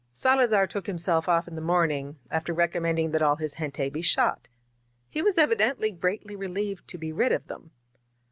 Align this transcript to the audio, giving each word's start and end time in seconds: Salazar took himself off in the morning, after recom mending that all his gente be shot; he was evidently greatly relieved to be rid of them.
Salazar 0.13 0.65
took 0.65 0.87
himself 0.87 1.29
off 1.29 1.47
in 1.47 1.53
the 1.53 1.61
morning, 1.61 2.17
after 2.31 2.55
recom 2.55 2.81
mending 2.81 3.11
that 3.11 3.21
all 3.21 3.35
his 3.35 3.53
gente 3.59 3.87
be 3.87 4.01
shot; 4.01 4.47
he 5.07 5.21
was 5.21 5.37
evidently 5.37 5.91
greatly 5.91 6.35
relieved 6.35 6.87
to 6.87 6.97
be 6.97 7.11
rid 7.13 7.31
of 7.31 7.45
them. 7.45 7.69